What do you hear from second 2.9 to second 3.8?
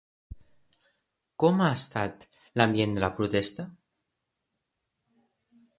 de la protesta?